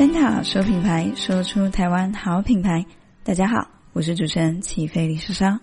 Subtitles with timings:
[0.00, 2.86] 灯塔说品牌，说出台湾好品牌。
[3.22, 5.60] 大家好，我是主持人齐飞李莎莎，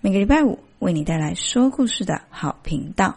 [0.00, 3.14] 每个礼拜五为你带来说故事的好频道。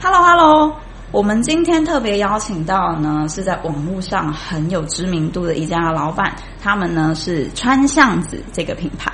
[0.00, 0.74] Hello，Hello，
[1.14, 9.12] 我们今天特别邀请到呢，是在网络上很有知名度的一家老板，他们呢是川巷子这个品牌。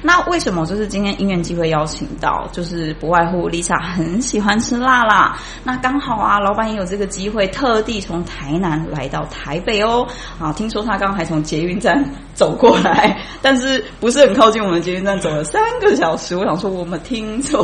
[0.00, 5.36] 那为什么就是今天因缘机会邀请到，就是不外乎 Lisa 很喜欢吃辣啦。
[5.62, 10.06] 那刚好啊，老板也有这个机会，特地从台南来到台北哦。
[10.40, 16.34] 啊，听说他刚刚还从捷运站走过来， 但是不是很靠近我们捷运站，走了三个小时。
[16.34, 17.62] 我想说我们听错，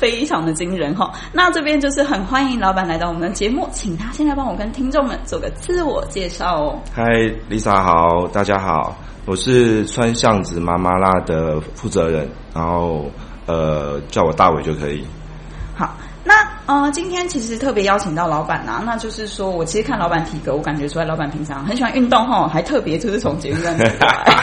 [0.00, 1.12] 非常的惊人哈。
[1.30, 6.78] 那这边就是很欢迎老板来到我们的节目，请他现在帮我跟听众们做个自我介绍哦。
[6.94, 7.04] 嗨
[7.50, 8.96] ，Lisa 好，大家好。
[9.26, 13.04] 我是川巷子麻麻辣的负责人，然后
[13.46, 15.04] 呃叫我大伟就可以。
[15.76, 15.94] 好，
[16.70, 24.36] 那呃今天其实特别邀请到老板啊，那就是说我其实看老板体格，我感觉出来老板平常很喜欢运动哈，还特别就是从捷运站走过来。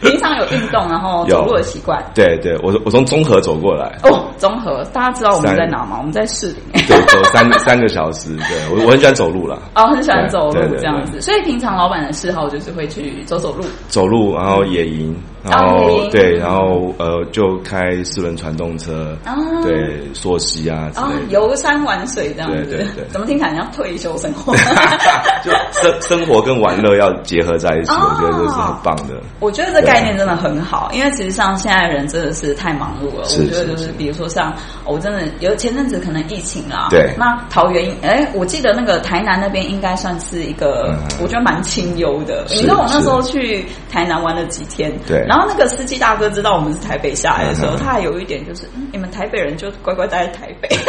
[0.00, 2.02] 平常有运动，然后走路的习惯。
[2.14, 3.98] 对对，我我从中和走过来。
[4.04, 5.96] 哦，中和，大家知道我们在哪吗？
[5.98, 6.86] 我们在士林。
[6.86, 8.34] 对，走三三个小时。
[8.36, 9.60] 对，我我很喜欢走路了。
[9.74, 11.20] 哦，很喜欢走路这样子。
[11.20, 13.64] 所以平常老板的嗜好就是会去走走路。
[13.88, 19.16] 走路，然后野营，然后对，然后呃，就开四轮传动车。
[19.62, 21.22] 对，溯溪啊之类的。
[21.30, 22.56] 游山玩水这样子。
[22.64, 23.04] 对对对。
[23.08, 24.54] 怎么听起来像退休生活？
[25.44, 29.14] 就生生活跟玩乐要结合在一起，我觉得这是很棒的。
[29.40, 33.22] 我觉得这概念真的很好，因为其实像现在人真的是太忙碌了。
[33.22, 34.52] 我觉得就是，比如说像
[34.84, 37.14] 我真的有前阵子可能疫情啦，对。
[37.16, 42.44] 那桃园，哎，我记得那个台南那边应该算是一个，我觉得蛮清幽的。
[42.48, 45.24] 你知道我那时候去台南玩了几天，对。
[45.28, 50.68] 然后那个司机大哥知道我们是台北下来的时候，他还有一点就是，你们台北人就乖乖待在台北。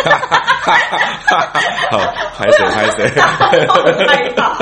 [1.91, 1.97] 好，
[2.35, 4.53] 拍谁拍谁，很害怕。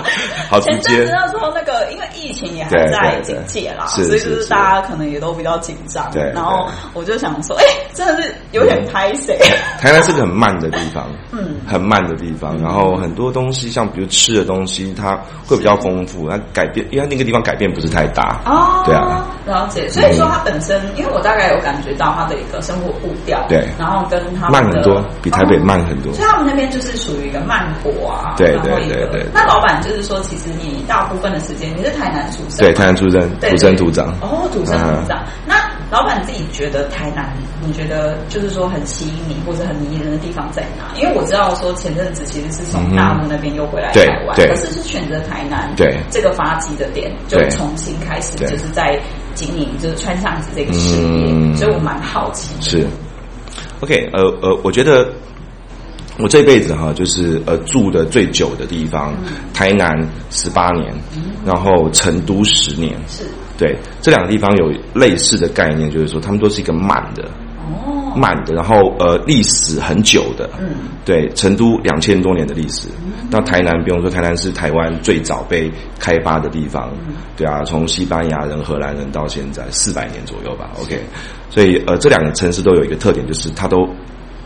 [0.50, 0.82] 好直接。
[0.82, 6.10] 前阵子那时候那个，因为疫情也还在警戒啦，所以就是大家可能也都比较紧张。
[6.12, 6.24] 对。
[6.34, 9.38] 然后我就想说，哎，真的是有点拍谁。
[9.80, 12.58] 台南是个很慢的地方， 嗯，很慢的地方。
[12.58, 15.16] 然后很多东西，像比如吃的东西，它
[15.46, 16.30] 会比较丰富。
[16.30, 18.42] 它改变，因为那个地方改变不是太大。
[18.46, 18.84] 哦。
[18.86, 19.26] 对啊。
[19.68, 19.90] 了解。
[19.90, 23.46] 所以说他本身，因为我大概有感觉到他的一个生活步调。
[23.48, 23.68] 对。
[23.78, 26.14] 然后跟他慢很多，比台北慢很多。
[26.14, 28.34] 所以他们那边就是属于一个慢活啊。
[28.38, 29.26] 对对对对。
[29.34, 32.60] 那老板就是说，其实你大部分的时间你是台南出生。
[32.60, 34.08] 对，台南出生，土生土长。
[34.22, 35.24] 哦，土生土长。
[35.46, 35.56] 那
[35.90, 40.94] 老板自己觉得台南，你觉得就是说很吸引你或者很迷人的地方在哪？
[41.00, 49.00] 因为我知道说前阵子其实是从大陆那边又回来台湾，可是是选择台南对这个发迹的点，就重新开始就是在
[49.38, 52.50] 经营就是川巷子这个事业，所以我蛮好奇。
[52.60, 52.88] 是
[53.82, 55.14] ，OK，呃呃，我觉得。
[56.20, 59.14] 我这辈子哈，就是呃住的最久的地方，
[59.54, 59.96] 台南
[60.32, 60.92] 十八年，
[61.46, 63.24] 然后成都十年，是，
[63.56, 64.66] 对，这两个地方有
[64.96, 67.30] 类似的概念，就是说他们都是一个慢的，哦，
[68.18, 70.70] 慢的，然后呃历史很久的，嗯，
[71.06, 72.88] 对，成都两千多年的历史，
[73.30, 76.92] 那台南不用说，台南是台湾最早被开发的地方，
[77.36, 81.00] 对啊，从西班牙人、荷兰人到现在四百年左右吧，OK，
[81.50, 83.88] 所以呃这两个城市都有一个特点，就是它都。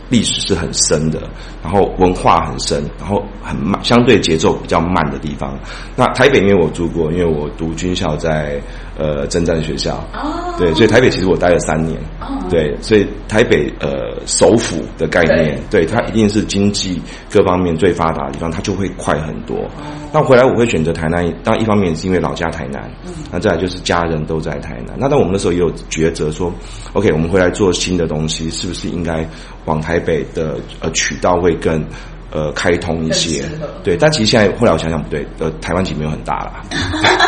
[0.09, 1.21] 历史是很深的，
[1.63, 5.57] 然后文化很深，然后很慢，相对节奏比较慢的地方。
[5.95, 8.61] 那台北因为我住过，因为我读军校在
[9.01, 17.01] 呃征战学校，哦，对，所以台北其实我待了三年，哦，对，所以台北呃首府的概念，对，对它一定是经济
[17.31, 19.57] 各方面最发达的地方，它就会快很多。
[19.57, 24.95] 哦，那回来我会选择台南，当然一方面是因为老家台南，嗯，那再来就是家人都在台南。
[24.99, 26.53] 那但我们那时候也有抉择说
[26.93, 29.27] ，OK，我们回来做新的东西，是不是应该
[29.65, 31.83] 往台北的呃渠道会更
[32.31, 33.43] 呃开通一些，
[33.83, 36.61] 对，但其实现在后来我想想不对，呃，台湾其实没有很大啦，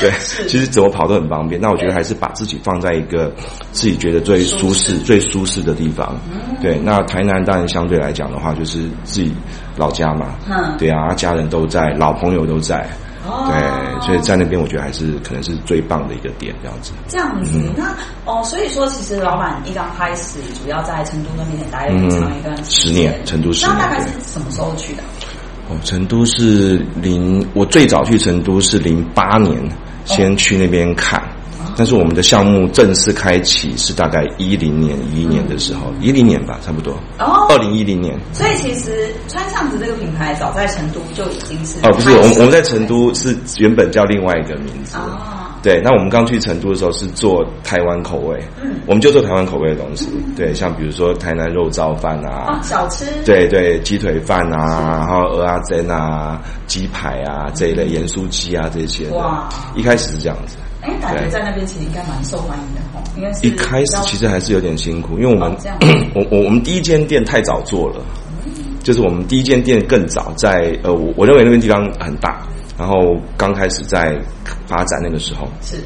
[0.00, 0.10] 对，
[0.46, 1.60] 其实怎么跑都很方便。
[1.60, 3.32] 那我觉得还是把自己放在一个
[3.72, 6.18] 自己觉得最舒适、最舒适的地方，
[6.60, 6.78] 对。
[6.78, 9.32] 那台南当然相对来讲的话，就是自己
[9.76, 12.86] 老家嘛，嗯，对啊，家人都在，老朋友都在。
[13.28, 16.92] 哦，对，所以在那边我觉得还是可能是最棒的一个点，这样子。
[17.08, 17.92] 这样子，嗯、那
[18.24, 23.76] 哦，所以说其实老板一刚开始主要在成都那边待了很长一段时间，嗯、十年，成都十年。
[23.76, 25.02] 那大概是什么时候去的？
[25.68, 29.60] 哦，成都是零，我最早去成都是零八年，
[30.06, 31.20] 先去那边看。
[31.20, 31.32] 哦
[31.78, 36.94] 但是我们的项目正式开启是大概一零年、一一年的时候，一零年吧，差不多。
[37.18, 38.18] 哦，二零一零年。
[38.32, 41.78] 所以其实川上子这个品牌早在成都就已经是。
[41.82, 44.96] 哦，不是，我们我们在成都是原本叫另外一个名字。
[44.96, 45.45] 哦。
[45.66, 60.56] 对，那我们刚去成都的时候是做台湾口味，嗯，我们就做台湾口味的东西，嗯、对，像比如说台南肉燥饭啊，哦、小吃，对对，鸡腿饭啊，然后蚵仔煎啊，鸡排啊这一类，盐酥鸡啊这些，哇，一开始是这样子。
[60.82, 65.56] 哎，感觉在那边其实应该蛮受欢迎的哈，应该是一开始其实还是有点辛苦，因为我们、哦、
[66.14, 67.96] 我我我们第一间店太早做了，
[68.84, 72.46] 就是我们第一间店更早在呃，我我认为那边地方很大，
[72.78, 74.20] 然后刚开始在
[74.66, 75.76] 发展那个时候是。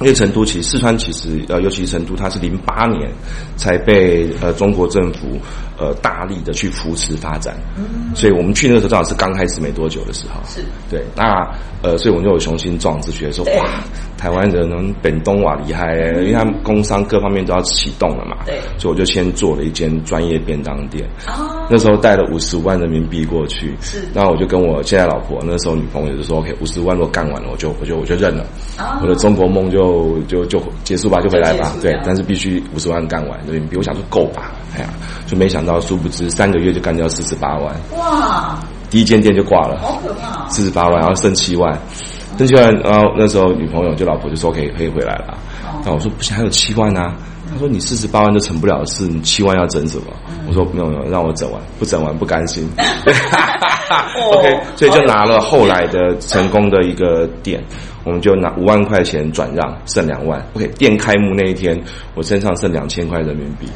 [0.00, 3.08] 因为成都其实四川其实呃，尤其成都，它是零八年
[3.54, 5.38] 才被呃中国政府
[5.82, 10.64] 呃大力的去扶持发展，嗯，所以我们去那个时候正好是刚开始没多久的时候，是。
[10.88, 11.50] 对，那
[11.82, 13.82] 呃，所以我们就有雄心壮志，觉得说哇，
[14.16, 28.44] 台湾人能本东瓦厉害，因为他们工商各方面都要启动了嘛，对，所以我就先做了一间专业便当店，哦，那时候带了五十五万人民币过去，是，那我就跟我现在老婆那时候女朋友就说，OK，五十万如果干完了，我就我就我就认了，
[28.78, 29.82] 哦，我的中国梦就。
[30.28, 31.72] 就就就结束吧，就回来吧。
[31.80, 34.52] 对，但是必须五十万干完，对，比我想说够吧？
[34.76, 34.88] 哎呀，
[35.26, 37.74] 就没想到，殊不知三个月就干掉四十八万。
[37.96, 38.58] 哇！
[38.90, 40.48] 第一间店就挂了，好可怕！
[40.48, 41.78] 四十八万，然后剩七万，
[42.36, 45.38] 剩七万，然后那时候女朋友就老婆就说可以可以回来了。
[45.84, 47.14] 那我说不行，还有七万啊。
[47.52, 50.04] 他说：“你四十八万都成不了事，你七万要整什么？”
[50.48, 52.66] 我说：“没有没有，让我整完，不整完不甘心。
[54.32, 57.62] ”OK，所以就拿了后来的成功的一个店，
[58.04, 60.42] 我们就拿五万块钱转让，剩两万。
[60.54, 61.78] OK，店开幕那一天，
[62.14, 63.66] 我身上剩两千块人民币，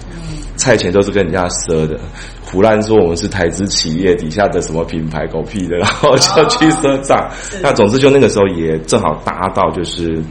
[0.57, 1.99] 菜钱都是跟人家赊的，
[2.45, 7.31] 胡乱说我们是台资企业底下的什么品牌狗屁的，然后就去赊账。
[7.63, 10.23] 那总之就那个时候也正好达到就是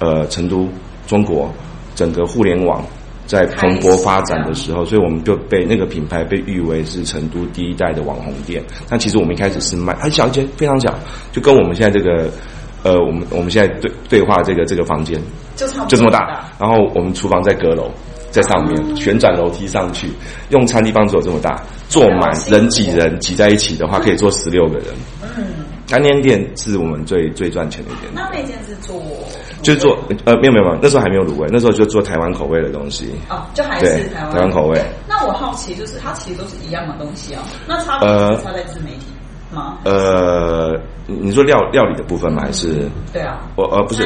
[0.00, 0.68] 呃成都
[1.06, 1.50] 中国。
[1.94, 2.84] 整个互联网
[3.24, 8.62] 在蓬勃发展的时候，所以我们就被那个品牌被誉为是成都第一代的网红店。
[8.86, 10.94] 但其实我们一开始是卖很小一间，非常小，
[11.32, 12.30] 就跟我们现在这个
[12.82, 15.18] 呃，我们我们现在对对话这个这个房间
[15.56, 16.44] 就这么大。
[16.60, 17.90] 然后我们厨房在阁楼，
[18.40, 20.08] 在上面、嗯、旋转楼梯上去，
[20.50, 24.86] 用餐地方只有这么大，坐满人挤人挤在一起的话，可以坐十六个人。
[25.36, 25.44] 嗯。
[25.88, 28.12] 干煎店是我们最最赚钱的一点。
[28.12, 29.00] 那那间是做，
[29.62, 33.12] 就是做呃没有没有没有，那时候还没有卤味，那时候就做台湾口味的东西。
[33.30, 34.82] 哦，就还是台湾台湾口味。
[35.08, 37.38] 那我好奇就是，它其实都是一样的东西哦。
[37.68, 39.06] 那差别是差在自媒体
[39.52, 39.78] 吗？
[39.84, 42.42] 呃，你说料料理的部分吗？
[42.42, 42.88] 还是？
[43.12, 43.40] 对啊。
[43.56, 44.02] 我呃不是，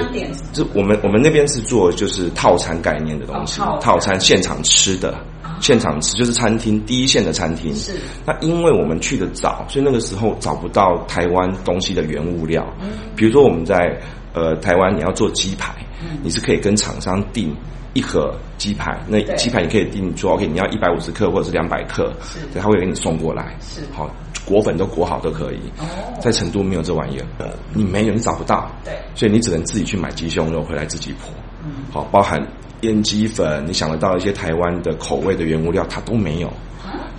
[0.52, 5.14] 是我们我们那边是做就是套餐概念的东西，套餐现场吃的。
[5.60, 7.92] 现场吃就是餐厅第一线的餐厅，是。
[8.24, 12.66] 那因为我们去的早，所以那个时候找不到台湾东西的原物料。
[12.80, 12.88] 嗯。
[13.14, 14.00] 比如说我们在
[14.32, 17.54] 呃台湾，你要做鸡排，嗯，你是可以跟厂商订
[17.92, 23.82] 一盒鸡排，那鸡排你可以订做 OK，你要一百五十克或者是两百克，是，对，他会给你送过来，是。
[23.92, 24.08] 好，
[24.44, 25.58] 裹粉都裹好都可以。
[25.78, 25.84] 哦。
[26.20, 28.70] 在成都没有这玩意儿，呃，你没有，你找不到。
[28.84, 28.94] 对。
[29.14, 31.28] 所以你只能自己去买鸡胸肉回来自己剖。
[31.64, 31.70] 嗯。
[31.90, 32.40] 好，包含。
[32.82, 36.50] 腌鸡粉，你想得到一些台湾的口味的原物料，它都没有，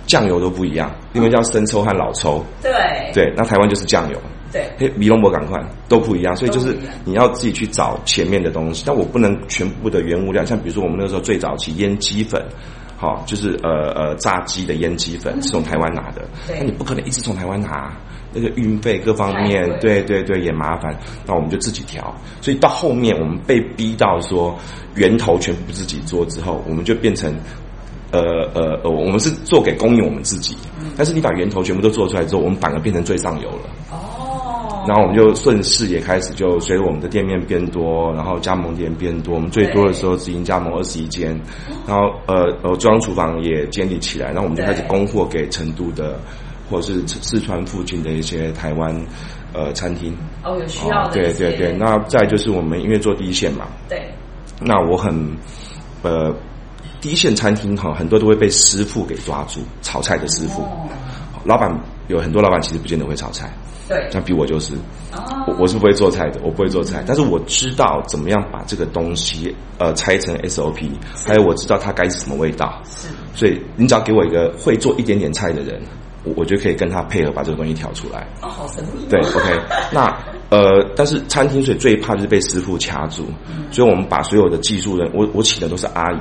[0.08, 2.44] 酱油都不一样，因为叫生抽和老抽。
[2.60, 2.72] 对
[3.14, 4.20] 对，那台湾就是酱油。
[4.50, 8.82] 对，嘿，米龙博赶快都不一样，所以就是你要自己去找前面的东西。
[8.84, 12.44] 但我不能全部的原物料，像比如说我们那时候最早期腌鸡粉，
[13.02, 17.92] 好，就是呃呃炸鸡的腌鸡粉是从台湾拿的，那你不可能一直从台湾拿。
[18.34, 20.96] 那个运费各方面，对对对，也麻烦。
[21.26, 22.14] 那我们就自己调。
[22.40, 24.56] 所以到后面，我们被逼到说
[24.94, 27.30] 源头全部自己做之后，我们就变成
[28.10, 28.20] 呃
[28.54, 30.56] 呃呃，我们是做给供应我们自己。
[30.96, 33.68] 但是你把源头全部都做出来之后，我们反而变成最上游了。
[33.90, 33.98] 哦。
[34.86, 39.34] 然后我们就顺势也开始就随着我们的店面变多，然后加盟店变多。
[39.34, 41.38] 我们最多的时候直营加盟二十一间，
[41.86, 46.18] 然后呃呃中央厨房也建立起来，然后我们就开始供货给成都的。
[46.70, 48.98] 或者是四川附近的一些台湾
[49.52, 54.10] 呃餐厅哦，有需要的、哦、对对对，那再就是我们因为做第一线嘛，对，
[54.58, 55.14] 那我很
[56.00, 56.34] 呃
[56.98, 60.88] 第一线餐厅哈，很多都会被师傅给抓住，炒菜的师傅，哦、
[61.44, 61.70] 老板
[62.08, 63.52] 有很多老板其实不见得会炒菜，
[63.88, 64.74] 对，像比我就是，
[65.12, 70.90] 哦、我我是不会做菜的，我不会做菜，但是我知道怎么样把这个东西呃拆成 SOP，
[71.26, 75.80] 还有我知道它该是什么味道，是，所以你只要给我一个会做一点点菜的人。
[76.24, 78.24] 我我觉得可以跟他配合把这个东西调出来。
[78.42, 79.04] 哦，好神秘。
[79.10, 79.60] 对，OK。
[79.90, 80.06] 那
[80.50, 86.20] 呃，但是餐厅所以最怕就是被师傅掐住，嗯、所以我们把所有的技术人，我我请的都是阿姨。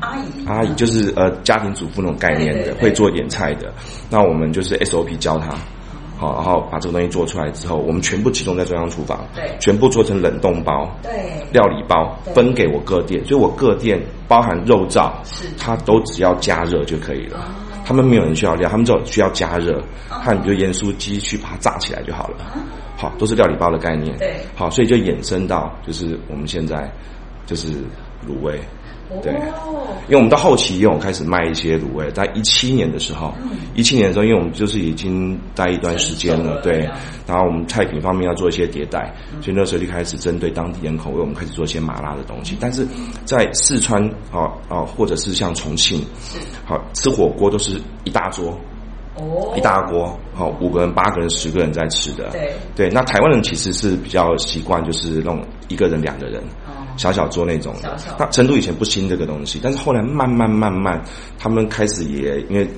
[0.00, 0.46] 阿姨。
[0.46, 3.70] 阿姨就是呃家庭主妇那种概念的，对对对，会做一点菜的。
[4.08, 5.54] 那我们就是 SOP 教他，
[6.24, 11.10] 好，然后把这个东西做出来之后，我们全部集中在中央厨房，对，全部做成冷冻包，对，
[11.52, 17.44] 料理包分给我各店，所以我各店包含肉燥，是，它都只要加热就可以了。
[17.84, 19.78] 他们没有人需要料，他们只有需要加热，
[20.08, 22.36] 和比如盐酥鸡去把它炸起来就好了。
[22.96, 24.16] 好，都是料理包的概念。
[24.16, 26.90] 对，好，所以就衍生到就是我们现在
[27.44, 27.68] 就是
[28.26, 28.58] 卤味。
[29.22, 29.32] 对，
[30.08, 33.32] 因为我们到后期也有开始卖一些卤味，在一七年的时候，
[33.74, 36.80] 一七年的时候，因为我们就是已经待一段时间了，对，
[37.26, 42.56] 然后我们菜品方面要做一些迭代，所以那时候就开始针对当地人口味，我们开始做一些麻辣的东西。
[42.58, 42.86] 但是
[43.24, 46.04] 在四川啊啊，或者是像重庆，
[46.64, 48.58] 好吃火锅都是一大桌，
[49.16, 52.52] 哦，一大锅，好五个人、八个人、十个人在吃的，对。
[52.74, 52.90] 对。
[52.90, 56.42] 那台湾人其实是比较习惯，就是那种一个人、两个人。
[56.96, 57.74] 小小桌那种
[58.18, 61.02] 那成都以前不兴这个东西，但是后来慢慢慢慢，
[61.38, 62.68] 他们开始也因为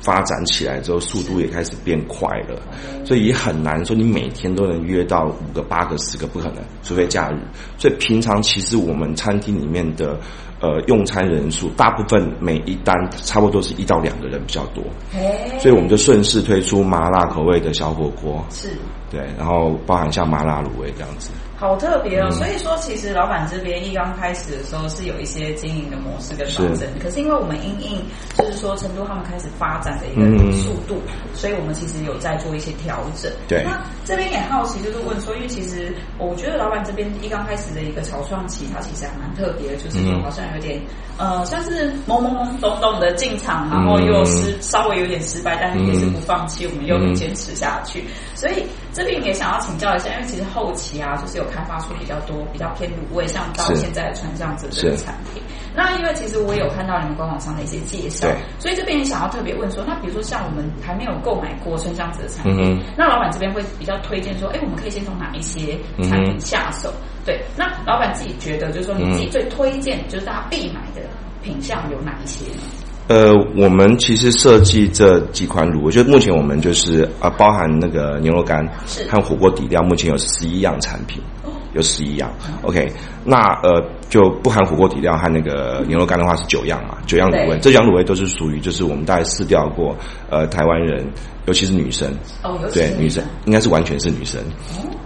[0.00, 2.58] 发展起来之后，速度也开始变快了，
[3.04, 7.38] 所以也很难说你每天都能约到五个、八个、十个，不可能，除非假日。
[7.76, 10.18] 所以平常其实我们餐厅里面的
[10.60, 14.82] 呃用餐人数，大部分每一单差不多是一到两个人比较多，
[15.58, 18.70] 所以我们就顺势推出麻辣口味的小火锅，是，
[19.10, 21.30] 对，然后包含像麻辣卤味这样子。
[21.60, 28.02] 好特别哦，所以说其实老板这边一刚开始的时候是有一些经营的模式跟方针，可是因为我们因应
[28.38, 30.24] 就是说成都他们开始发展的一个
[30.56, 31.02] 速度，
[31.34, 33.30] 所以我们其实有在做一些调整。
[33.46, 40.80] 对，那这边也好奇就是问说，因为其实我觉得老板这边一刚开始的一个草创期，它其实还蛮特别的，就是说好像有点
[41.18, 48.02] 呃，算是懵懵懵懂懂的进场，然后又失稍微有点失败，但是也是不放弃，我们又坚持下去。
[48.34, 48.64] 所以
[48.94, 51.44] 这边也想要请教一下，因为其实后期啊，就是有。
[51.50, 55.42] 开发出比较多、比较偏卤味，像到现在的川巷子这个产品。
[55.74, 58.28] 那因为其实我也有看到你们官网上的一些介绍，
[58.60, 65.76] 所以这边也想要特别问说，那比如说像我们还没有购买过川巷子的产品，嗯、那老板这边会比较推荐说，哎，我们可以先从哪一些
[66.08, 66.88] 产品下手？
[66.90, 71.02] 嗯、对，那老板自己觉得，就是说你自己最推荐，就是大家必买的
[71.42, 72.62] 品项有哪一些呢？
[73.10, 78.64] 呃，我们其实设计这几款卤，我觉得目前我们就是啊，包含那个牛肉干
[79.08, 81.20] 和火锅底料，目前有十一样产品，
[81.74, 82.32] 有十一样。
[82.62, 82.88] OK，
[83.24, 89.96] 那呃就不含火锅底料和那个牛肉干的话是九样嘛，九样卤味，这九样卤味都是属于就是我们大概试调过，
[90.28, 91.04] 呃，台湾人
[91.46, 92.08] 尤其是女生，
[92.44, 93.24] 哦，对，女生。
[93.44, 94.40] 应该是完全是女生，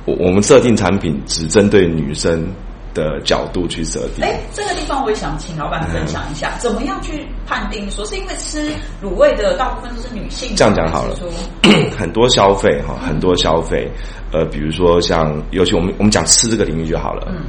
[0.04, 2.46] 我我们设定产品只针对女生。
[2.95, 4.25] 的角度去设定。
[4.25, 8.73] 哎，这个地方我也想请老板分享一下，嗯、怎么样去判定说是因为吃
[9.03, 10.55] 卤味的大部分都是女性？
[10.57, 11.17] 这样讲好了，
[11.99, 13.91] 很多消费哈，很多消费，
[14.33, 17.43] 呃，比如说像，尤其我们我们讲吃这个领域就好了，嗯，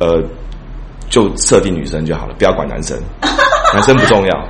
[0.00, 0.22] 呃，
[1.08, 2.98] 就设定女生就好了，不要管男生，
[3.74, 4.48] 男生不重要，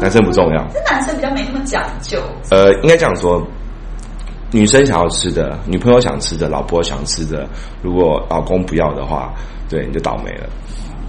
[0.00, 2.20] 男生不重要，这男生比较没那么讲究。
[2.50, 3.40] 呃，应该这样说。
[4.52, 7.48] 女生想要吃的，女朋友想吃的，老婆想吃的，
[7.82, 9.32] 如果老公不要的话，
[9.68, 10.48] 对，你就倒霉了。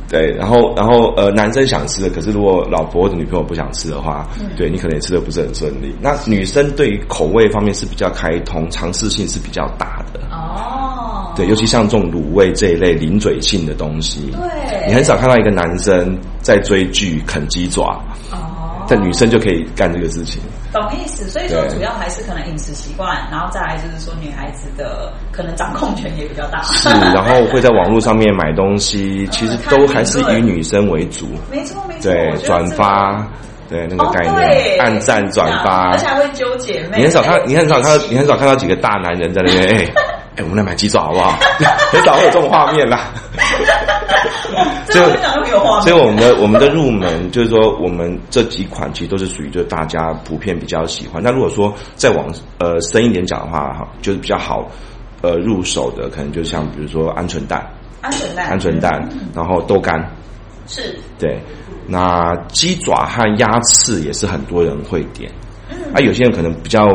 [0.07, 5.95] 对，然后然后呃，男生想吃的，可是如果老婆或者女朋友不想吃的话，嗯、对你可能也吃的不是很顺利。
[6.01, 10.19] 那女生对于口味方面是比较开通，尝试性是比较大的。
[10.29, 17.99] 哦，对，尤其像这种卤味这一类零嘴性的东西，对，你很少看到一个男生在追剧啃鸡爪。
[18.31, 18.37] 哦
[18.89, 20.41] 但女生就可以干这个事情，
[20.73, 21.29] 懂意思。
[21.29, 26.61] 所以说，主要还是可能饮食习惯，然后再来就是说，女孩子的可能掌控权也比较大。
[26.63, 31.27] 是，然后会在网络上面买东西， 其实都还是以女生为主。
[31.49, 32.11] 没错，没错。
[32.11, 33.25] 对，转发，
[33.69, 36.85] 对那个概念，按赞转发，而且还会纠结。
[36.95, 39.75] 你很少看，你很少看到，你很少看到几个大男人在那边。
[39.75, 39.91] 哎，
[40.37, 41.37] 哎，我们来买鸡爪好不好？
[41.91, 43.09] 很少会有这种画面啦。
[44.91, 51.21] 所以，所以我们的我们的入门就是说，我们这几款其实都是属于就是大家普遍比较喜欢。
[51.23, 52.27] 那如果说再往
[52.59, 54.69] 呃深一点讲的话，哈，就是比较好
[55.21, 57.65] 呃入手的，可能就像比如说鹌鹑蛋、
[58.03, 60.05] 鹌鹑蛋、鹌鹑蛋，然后豆干，
[60.67, 61.39] 是，对。
[61.87, 65.31] 那鸡爪和鸭翅也是很多人会点，
[65.93, 66.87] 啊，有些人可能比较。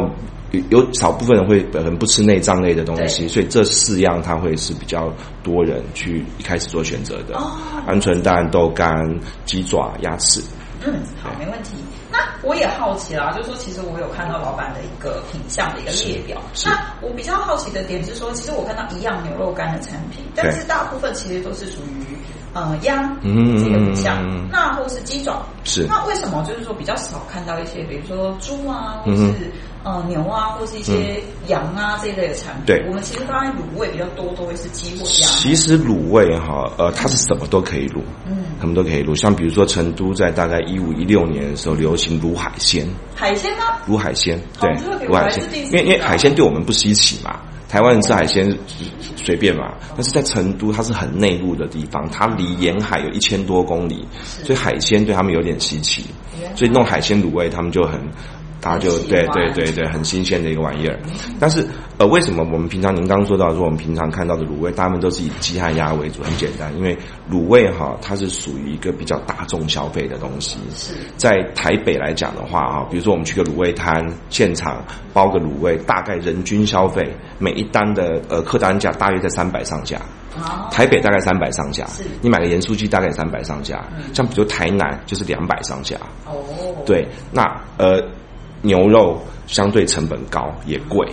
[0.53, 5.13] 有有少部分人会可能不吃内脏类的东西，所以这四样它会是比较
[5.43, 7.37] 多人去一开始做选择的。
[7.37, 7.53] 哦，
[7.89, 8.95] 鹌鹑蛋、豆干、
[9.45, 10.41] 鸡爪、鸭翅。
[10.85, 11.73] 嗯，好，没问题。
[12.13, 16.41] 那我也好奇啦，就是说，其实我有看到老板的一个品相的一个列表。
[16.65, 22.06] 那我比较好奇的点是说，其实我看到一样牛肉干的产品，但是大部分其实都是属于。
[22.53, 29.53] 呃，鸭这个品项，嗯、那或是鸡爪，是那为什么就是说比较少看到一些，比如说猪啊，或是、嗯、
[29.85, 32.65] 呃牛啊，或是一些羊啊、嗯、这一类的产品？
[32.65, 35.27] 对，我们其实发现卤味比较多，都会是鸡或鸭。
[35.29, 39.15] 其实卤味哈，呃，它是什么都可以卤，嗯，什么都可以卤。
[39.15, 43.65] 像比如说成都在大概一五一六年的时候流行卤海鲜，海鲜吗？
[43.87, 44.71] 卤海鲜，对，
[45.07, 47.39] 卤海鲜，因为因为海鲜对我们不稀奇嘛。
[47.69, 48.57] 台湾人吃海鲜
[49.17, 56.05] 随便嘛，但是在成都，它是很内陆的地方，它离沿海有一千多公里，所以海鲜对他们有点稀奇，
[56.55, 58.01] 所以弄海鲜卤味他们就很。
[58.61, 60.99] 他就对对对对，很新鲜的一个玩意儿。
[61.39, 61.65] 但是
[61.99, 66.23] 呃，为什么我们平常您刚刚说到说我们平常看到的卤味，大部分都是以鸡和鸭为主？
[66.23, 66.97] 很简单，因为
[67.31, 70.59] 卤味哈，它是属于一个比较大众消费的东西。
[70.75, 80.01] 是在台北来讲的话啊，比如说我们去个卤味摊，现场包个卤味，大概人均消费每一单的呃客单价大约在三百上下。
[80.71, 81.87] 台北大概三百上下。
[81.87, 83.83] 是你买个盐酥鸡大概三百上下。
[84.13, 85.97] 像比如台南就是两百上下。
[86.27, 86.35] 哦。
[86.85, 87.43] 对，那
[87.79, 88.03] 呃。
[88.67, 91.09] 牛肉相对成本高也贵，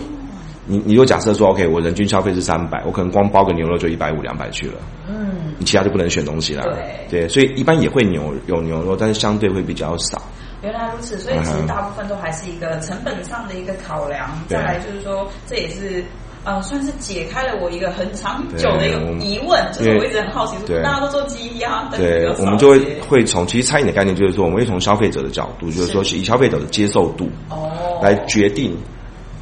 [0.66, 4.74] 你你就假设说，OK，我人均消费是三百，我可能光包个牛肉就一百五两百去了，
[5.08, 10.20] 嗯，你其他就不能选东西了，对，对，所以一般也会牛有牛肉，但是相对会比较少。
[10.62, 14.28] 原来如此，所以其实大部分都还是一个成本上的一个考量。
[14.32, 16.04] 嗯、再来就是说，这也是。
[16.44, 27.70] 嗯，算是解开了我一个很长久的一个疑问，就是我一直很好奇，说大家都做鸡鸭，对，我们就会会从其实餐饮的概念就是说，我们会从消费者的角度，就是说是以消费者的接受度哦
[28.02, 28.76] 来决定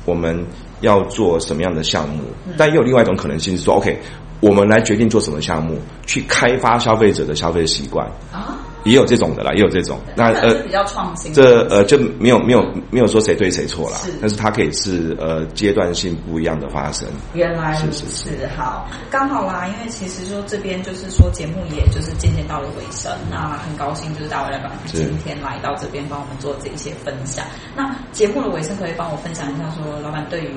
[0.04, 0.47] 我们
[0.80, 2.23] 要做什么样的项目。
[2.56, 3.99] 但也有另外一种可能性是说，OK，
[4.40, 8.59] 我们来决定做什么项目，去开发消费者的消费习惯啊。
[8.84, 9.98] 也有这种的啦，也有这种。
[10.16, 11.32] 那呃，比较创新。
[11.32, 17.08] 这呃就没有没有没有说谁对谁错啦，是，但是它可以是呃阶段性不一样的发生。
[17.34, 27.44] 原来是是是好，刚好啦，因为其实说这边就是说节目也就是渐渐到了尾声，那很高兴就是大卫老板今天来到这边帮我们做这一些分享。
[27.76, 30.50] 那节目的尾声可以帮我分享一下，说老板对于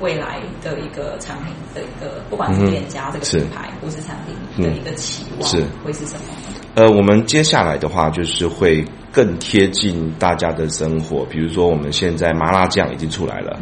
[0.00, 6.34] 未来的一个产品的一个，不管是店家这个品牌或是产品的一个期望，是会是什么？
[6.76, 13.58] 呃，我们接下来的话就是会更贴近大家的生活，比如说我们现在麻辣酱已经出来了，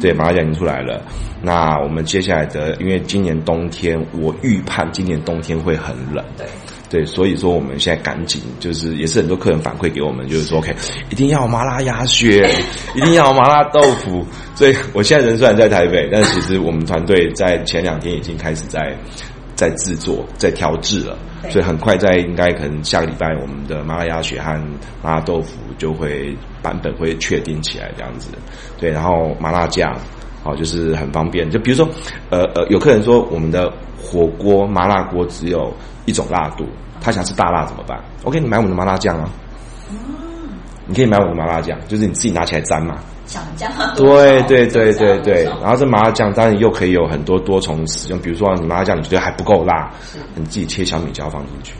[0.00, 1.02] 对，麻辣酱已经出来了。
[1.42, 6.46] 那我们接下来的，因为今年冬天，我预判今年冬天会很冷，对，
[6.88, 10.74] 对，所以说我们现在赶紧，就是也是很多客人反馈给我们，就是说，OK，
[11.10, 12.48] 一定要麻辣鸭血，
[12.96, 14.24] 一定要麻辣豆腐。
[14.54, 18.96] 所以我现在人虽然在台北，但其实我们团队在前两天已经开始在。
[19.54, 21.16] 在制作，在调制了，
[21.50, 24.52] 所以很快在应该可能下个礼拜，我们的麻辣鸭血和
[25.02, 28.30] 麻辣豆腐就会版本会确定起来这样子。
[28.78, 29.94] 对，然后麻辣酱，
[30.42, 31.48] 好，就是很方便。
[31.50, 31.88] 就比如说，
[32.30, 35.72] 呃呃，有客人说我们的火锅麻辣锅只有
[36.04, 36.66] 一种辣度，
[37.00, 39.30] 他想吃大辣怎么办？OK，你买我们的麻辣酱啊。
[40.86, 42.96] 嗯，你可以买我们的麻辣酱，就是你自己拿起来沾嘛。
[43.26, 49.90] 想酱，对对对对对，然后这麻辣酱当然又可以有很多多重使用，比如说你麻辣酱你觉得还不够辣，
[50.34, 51.74] 你自己切小米椒放进去，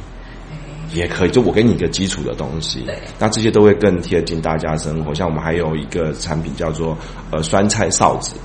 [0.95, 1.31] 也可以。
[1.31, 2.87] 就我给你一个基础的东西，
[3.19, 5.13] 那这些都会更贴近大家生活。
[5.15, 6.97] 像我们还有一个产品叫做
[7.31, 8.37] 呃酸菜臊子，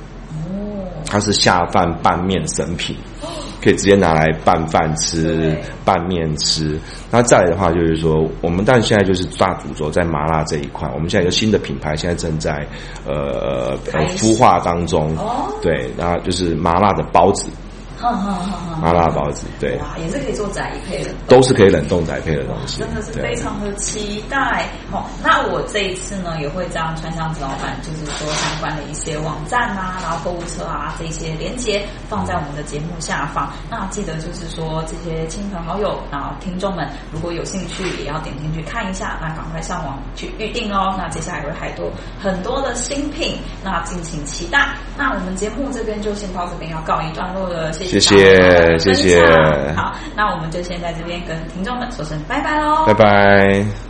[0.50, 2.98] 哦，它是下饭拌面神品。
[3.62, 6.80] 可以直接拿来拌饭吃，拌面吃。
[7.12, 10.90] 那再来的话，就是说，我们但现在就是大主轴在麻辣这一块。
[10.94, 12.66] 我们现在有新的品牌，现在正在
[13.06, 15.16] 呃呃孵化当中。
[15.62, 17.50] 对，然后就是麻辣的包子。
[18.00, 24.66] 好好好好，麻辣包子对，哇，也是可以做宅配的，都是可以冷冻宅配的东西，真的是非常的期待。
[24.90, 33.52] 好，那我这一次呢，也会将川香子老板就是说相关的一些网站啊，然后购物车啊这些连接放在我们的节目下方。
[33.70, 40.96] 那记得就是说这些亲朋好友啊听众们，如果有兴趣，也要点进去看一下，那赶快上网去预定哦。
[40.98, 44.70] 那接下来会还多很多的新品，那敬请期待。
[44.98, 47.89] 那我们节目这边就先到这边要告一段落了，谢谢。
[47.90, 49.20] 谢谢，谢谢。
[49.76, 53.89] 好，那我们就先在这边跟听众们说声拜拜喽，拜拜。